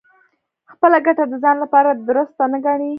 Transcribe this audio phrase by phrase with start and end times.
[0.71, 2.89] خپله ګټه د ځان لپاره دُرسته نه ګڼي.